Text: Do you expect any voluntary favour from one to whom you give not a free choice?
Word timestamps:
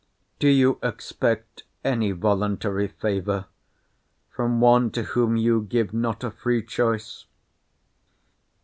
Do 0.39 0.47
you 0.47 0.79
expect 0.81 1.61
any 1.83 2.09
voluntary 2.11 2.87
favour 2.87 3.45
from 4.31 4.59
one 4.59 4.89
to 4.93 5.03
whom 5.03 5.37
you 5.37 5.61
give 5.69 5.93
not 5.93 6.23
a 6.23 6.31
free 6.31 6.63
choice? 6.63 7.25